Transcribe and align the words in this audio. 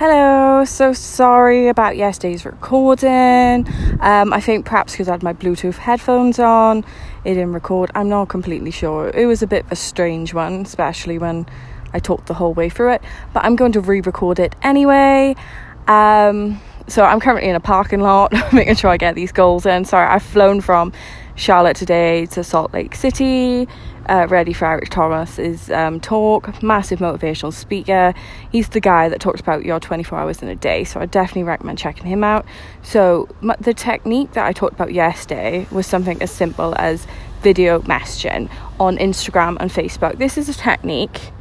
Hello, 0.00 0.64
so 0.64 0.94
sorry 0.94 1.68
about 1.68 1.94
yesterday's 1.94 2.46
recording. 2.46 3.68
Um, 4.00 4.32
I 4.32 4.40
think 4.40 4.64
perhaps 4.64 4.94
because 4.94 5.08
I 5.08 5.10
had 5.10 5.22
my 5.22 5.34
Bluetooth 5.34 5.74
headphones 5.74 6.38
on, 6.38 6.86
it 7.22 7.34
didn't 7.34 7.52
record. 7.52 7.90
I'm 7.94 8.08
not 8.08 8.30
completely 8.30 8.70
sure. 8.70 9.10
It 9.10 9.26
was 9.26 9.42
a 9.42 9.46
bit 9.46 9.66
of 9.66 9.72
a 9.72 9.76
strange 9.76 10.32
one, 10.32 10.62
especially 10.62 11.18
when 11.18 11.44
I 11.92 11.98
talked 11.98 12.28
the 12.28 12.32
whole 12.32 12.54
way 12.54 12.70
through 12.70 12.94
it. 12.94 13.02
But 13.34 13.44
I'm 13.44 13.56
going 13.56 13.72
to 13.72 13.82
re 13.82 14.00
record 14.00 14.38
it 14.38 14.56
anyway. 14.62 15.36
Um, 15.86 16.58
so 16.88 17.04
I'm 17.04 17.20
currently 17.20 17.50
in 17.50 17.54
a 17.54 17.60
parking 17.60 18.00
lot, 18.00 18.32
making 18.54 18.76
sure 18.76 18.88
I 18.88 18.96
get 18.96 19.14
these 19.14 19.32
goals 19.32 19.66
in. 19.66 19.84
Sorry, 19.84 20.06
I've 20.06 20.22
flown 20.22 20.62
from 20.62 20.94
Charlotte 21.34 21.76
today 21.76 22.24
to 22.24 22.42
Salt 22.42 22.72
Lake 22.72 22.94
City 22.94 23.68
uh, 24.08 24.26
ready 24.28 24.52
for 24.52 24.66
Eric 24.66 24.90
Thomas's 24.90 25.70
um, 25.70 26.00
talk. 26.00 26.62
Massive 26.62 26.98
motivational 26.98 27.52
speaker. 27.52 28.14
He's 28.50 28.68
the 28.68 28.80
guy 28.80 29.08
that 29.08 29.20
talks 29.20 29.40
about 29.40 29.64
your 29.64 29.80
24 29.80 30.18
hours 30.18 30.42
in 30.42 30.48
a 30.48 30.56
day, 30.56 30.84
so 30.84 31.00
I 31.00 31.06
definitely 31.06 31.44
recommend 31.44 31.78
checking 31.78 32.06
him 32.06 32.24
out. 32.24 32.46
So, 32.82 33.28
the 33.60 33.74
technique 33.74 34.32
that 34.32 34.46
I 34.46 34.52
talked 34.52 34.74
about 34.74 34.92
yesterday 34.92 35.66
was 35.70 35.86
something 35.86 36.22
as 36.22 36.30
simple 36.30 36.74
as 36.78 37.06
video 37.42 37.80
messaging 37.80 38.50
on 38.78 38.96
Instagram 38.98 39.56
and 39.60 39.70
Facebook. 39.70 40.18
This 40.18 40.36
is 40.36 40.48
a 40.48 40.54
technique 40.54 41.32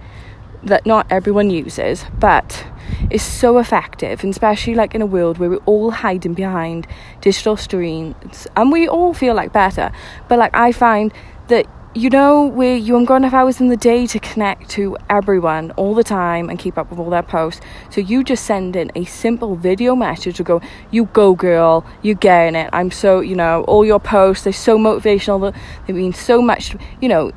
that 0.64 0.86
not 0.86 1.08
everyone 1.10 1.50
uses, 1.50 2.06
but 2.20 2.66
is 3.10 3.24
so 3.24 3.58
effective, 3.58 4.24
and 4.24 4.32
especially 4.32 4.76
like 4.76 4.94
in 4.94 5.02
a 5.02 5.06
world 5.06 5.38
where 5.38 5.50
we're 5.50 5.58
all 5.66 5.92
hiding 5.92 6.34
behind 6.34 6.88
digital 7.22 7.56
screens 7.56 8.48
and 8.56 8.72
we 8.72 8.88
all 8.88 9.14
feel 9.14 9.34
like 9.34 9.54
better. 9.54 9.92
But 10.28 10.40
like 10.40 10.56
I 10.56 10.72
find 10.72 11.14
that 11.48 11.66
you 11.96 12.08
know 12.08 12.46
where 12.46 12.76
you 12.76 12.94
haven't 12.94 13.06
got 13.06 13.16
enough 13.16 13.34
hours 13.34 13.60
in 13.60 13.68
the 13.68 13.78
day 13.78 14.06
to 14.06 14.20
connect 14.20 14.70
to 14.70 14.96
everyone 15.10 15.72
all 15.72 15.96
the 15.96 16.04
time 16.04 16.48
and 16.48 16.60
keep 16.60 16.78
up 16.78 16.92
with 16.92 17.00
all 17.00 17.10
their 17.10 17.24
posts. 17.24 17.62
So 17.90 18.00
you 18.00 18.24
just 18.24 18.46
send 18.46 18.76
in 18.76 18.92
a 18.94 19.06
simple 19.06 19.56
video 19.56 19.96
message 19.96 20.38
to 20.38 20.44
go, 20.44 20.62
you 20.92 21.06
go 21.06 21.34
girl, 21.34 21.84
You're 22.04 22.14
getting 22.14 22.54
it. 22.54 22.70
I'm 22.74 22.92
so, 22.92 23.22
you 23.22 23.36
know, 23.36 23.64
all 23.64 23.84
your 23.84 24.00
posts, 24.00 24.44
they're 24.44 24.54
so 24.54 24.78
motivational, 24.78 25.56
they 25.88 25.94
mean 25.94 26.14
so 26.14 26.44
much, 26.44 26.76
you 27.02 27.10
know, 27.10 27.32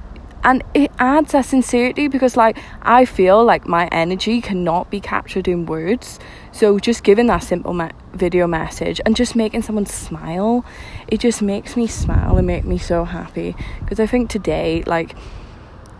and 0.44 0.62
it 0.75 0.91
adds 0.98 1.34
a 1.34 1.42
sincerity 1.42 2.09
because 2.09 2.37
like 2.37 2.59
i 2.83 3.05
feel 3.05 3.44
like 3.44 3.64
my 3.64 3.87
energy 3.92 4.41
cannot 4.41 4.91
be 4.91 4.98
captured 4.98 5.47
in 5.47 5.66
words 5.66 6.19
so 6.50 6.81
just 6.81 7.05
giving 7.05 7.28
that 7.28 7.44
simple 7.44 7.72
me- 7.72 7.91
video 8.13 8.47
message 8.47 9.01
and 9.05 9.17
just 9.17 9.35
making 9.35 9.63
someone 9.63 9.87
smile. 9.87 10.65
It 11.09 11.21
just 11.21 11.43
makes 11.43 11.77
me 11.77 11.87
smile 11.87 12.37
and 12.37 12.47
make 12.47 12.65
me 12.65 12.79
so 12.79 13.05
happy. 13.05 13.55
Because 13.81 14.01
i 14.01 14.07
think 14.07 14.31
today 14.31 14.83
like 14.87 15.15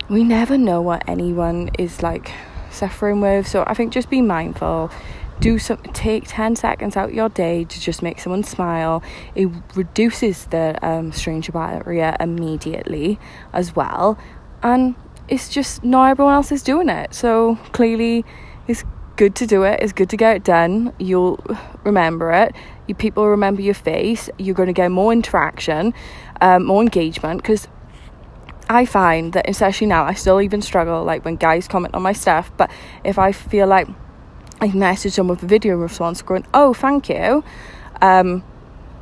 we 0.09 0.23
never 0.23 0.57
know 0.57 0.81
what 0.81 1.07
anyone 1.07 1.69
is 1.79 2.03
like 2.03 2.31
suffering 2.69 3.21
with. 3.21 3.47
So 3.47 3.63
i 3.67 3.73
think 3.73 3.93
just 3.93 4.09
be 4.09 4.21
mindful. 4.21 4.91
Do 5.39 5.59
some 5.59 5.77
take 5.93 6.25
10 6.27 6.55
seconds 6.55 6.95
out 6.95 7.13
your 7.13 7.29
day 7.29 7.65
to 7.65 7.79
just 7.79 8.01
make 8.01 8.19
someone 8.19 8.43
smile. 8.43 9.03
It 9.35 9.49
reduces 9.75 10.45
the 10.45 10.77
um, 10.81 11.11
stranger 11.11 11.51
barrier 11.51 12.15
immediately 12.19 13.19
as 13.51 13.75
well. 13.75 14.17
And 14.61 14.95
it's 15.27 15.49
just 15.49 15.83
not 15.83 16.11
everyone 16.11 16.33
else 16.33 16.51
is 16.51 16.63
doing 16.63 16.89
it. 16.89 17.13
So 17.13 17.55
clearly 17.71 18.25
good 19.23 19.35
to 19.35 19.47
do 19.47 19.63
it 19.63 19.79
it's 19.81 19.93
good 19.93 20.09
to 20.09 20.17
get 20.17 20.35
it 20.35 20.43
done 20.43 20.93
you'll 20.99 21.39
remember 21.83 22.31
it 22.31 22.53
you 22.87 22.95
people 22.95 23.27
remember 23.27 23.61
your 23.61 23.73
face 23.73 24.29
you're 24.37 24.55
going 24.55 24.67
to 24.67 24.73
get 24.73 24.89
more 24.91 25.13
interaction 25.13 25.93
um, 26.41 26.63
more 26.65 26.81
engagement 26.81 27.41
because 27.41 27.67
I 28.69 28.85
find 28.85 29.33
that 29.33 29.49
especially 29.49 29.87
now 29.87 30.03
I 30.03 30.13
still 30.13 30.41
even 30.41 30.61
struggle 30.61 31.03
like 31.03 31.23
when 31.25 31.35
guys 31.35 31.67
comment 31.67 31.95
on 31.95 32.01
my 32.01 32.13
stuff 32.13 32.51
but 32.57 32.69
if 33.03 33.17
I 33.17 33.31
feel 33.31 33.67
like 33.67 33.87
I 34.63 34.67
message 34.67 35.17
them 35.17 35.27
with 35.27 35.43
a 35.43 35.45
video 35.45 35.75
response 35.75 36.21
going, 36.21 36.45
oh, 36.53 36.73
thank 36.73 37.09
you. 37.09 37.43
Um, 38.01 38.45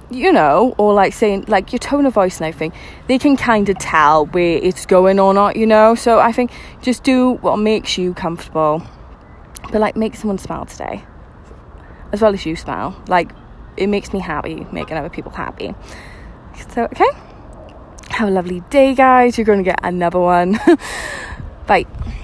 you 0.09 0.31
know, 0.31 0.73
or 0.79 0.93
like 0.95 1.13
saying, 1.13 1.45
like 1.47 1.71
your 1.71 1.77
tone 1.77 2.07
of 2.07 2.15
voice 2.15 2.39
and 2.39 2.47
everything, 2.47 2.73
they 3.07 3.19
can 3.19 3.37
kind 3.37 3.69
of 3.69 3.77
tell 3.77 4.25
where 4.25 4.57
it's 4.57 4.87
going 4.87 5.19
or 5.19 5.35
not, 5.35 5.55
you 5.55 5.67
know. 5.67 5.93
So 5.93 6.19
I 6.19 6.31
think 6.31 6.51
just 6.81 7.03
do 7.03 7.33
what 7.33 7.57
makes 7.57 7.95
you 7.95 8.15
comfortable, 8.15 8.81
but 9.71 9.81
like 9.81 9.95
make 9.95 10.15
someone 10.15 10.37
smile 10.37 10.65
today, 10.65 11.03
as 12.11 12.21
well 12.21 12.33
as 12.33 12.45
you 12.45 12.55
smile. 12.55 13.01
Like 13.07 13.31
it 13.77 13.87
makes 13.87 14.13
me 14.13 14.19
happy, 14.19 14.67
making 14.71 14.97
other 14.97 15.09
people 15.09 15.31
happy. 15.31 15.73
So, 16.73 16.83
okay, 16.83 17.09
have 18.09 18.27
a 18.27 18.31
lovely 18.31 18.61
day, 18.69 18.93
guys. 18.93 19.37
You're 19.37 19.45
going 19.45 19.59
to 19.59 19.63
get 19.63 19.79
another 19.83 20.19
one. 20.19 20.59
Bye. 21.67 21.85